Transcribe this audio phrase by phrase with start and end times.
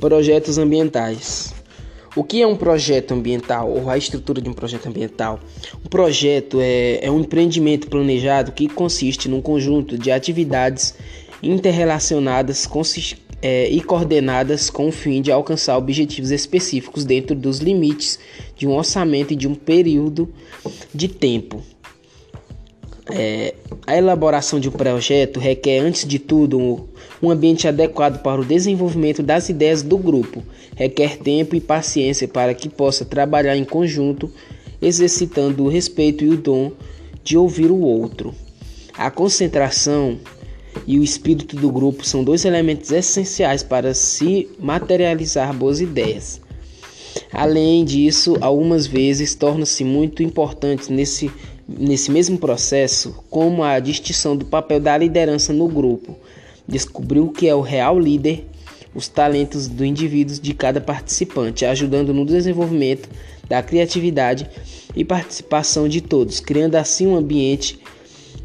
[0.00, 1.54] Projetos ambientais.
[2.14, 5.38] O que é um projeto ambiental ou a estrutura de um projeto ambiental?
[5.84, 10.94] Um projeto é, é um empreendimento planejado que consiste num conjunto de atividades
[11.42, 12.66] interrelacionadas
[13.42, 18.18] é, e coordenadas com o fim de alcançar objetivos específicos dentro dos limites
[18.56, 20.32] de um orçamento e de um período
[20.94, 21.62] de tempo.
[23.10, 23.54] É,
[23.86, 26.88] a elaboração de um projeto requer, antes de tudo,
[27.22, 30.42] um, ambiente adequado para o desenvolvimento das ideias do grupo.
[30.74, 34.28] Requer tempo e paciência para que possa trabalhar em conjunto,
[34.82, 36.72] exercitando o respeito e o dom
[37.22, 38.34] de ouvir o outro.
[38.98, 40.18] A concentração
[40.84, 46.40] e o espírito do grupo são dois elementos essenciais para se materializar boas ideias.
[47.32, 51.30] Além disso, algumas vezes torna-se muito importante nesse
[51.68, 56.16] nesse mesmo processo, como a distinção do papel da liderança no grupo,
[56.66, 58.46] descobriu o que é o real líder,
[58.94, 63.08] os talentos do indivíduo de cada participante, ajudando no desenvolvimento
[63.48, 64.48] da criatividade
[64.94, 67.78] e participação de todos, criando assim um ambiente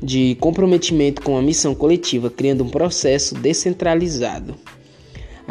[0.01, 4.55] de comprometimento com a missão coletiva, criando um processo descentralizado.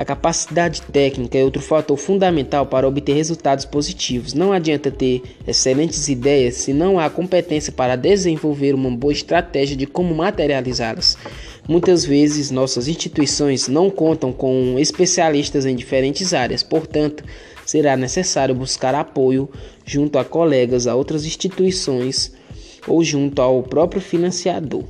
[0.01, 4.33] A capacidade técnica é outro fator fundamental para obter resultados positivos.
[4.33, 9.85] Não adianta ter excelentes ideias se não há competência para desenvolver uma boa estratégia de
[9.85, 11.19] como materializá-las.
[11.69, 17.23] Muitas vezes nossas instituições não contam com especialistas em diferentes áreas, portanto,
[17.67, 19.51] será necessário buscar apoio
[19.85, 22.33] junto a colegas, a outras instituições
[22.89, 24.83] ou junto ao próprio financiador.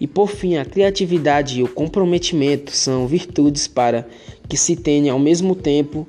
[0.00, 4.06] E por fim, a criatividade e o comprometimento são virtudes para
[4.48, 6.06] que se tenha ao mesmo tempo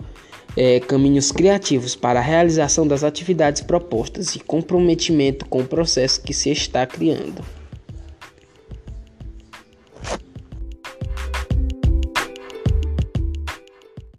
[0.55, 6.33] é, caminhos criativos para a realização das atividades propostas e comprometimento com o processo que
[6.33, 7.43] se está criando.